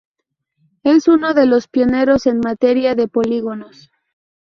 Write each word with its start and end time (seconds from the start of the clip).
Es 0.81 1.07
uno 1.07 1.35
de 1.35 1.45
los 1.45 1.67
pioneros 1.67 2.25
en 2.25 2.39
materia 2.39 2.95
de 2.95 3.07
polígonos. 3.07 3.91